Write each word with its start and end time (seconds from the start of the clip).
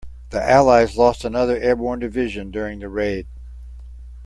The 0.31 0.41
allies 0.43 0.97
lost 0.97 1.23
another 1.23 1.55
airborne 1.55 1.99
division 1.99 2.49
during 2.49 2.79
the 2.79 2.89
raid. 2.89 3.27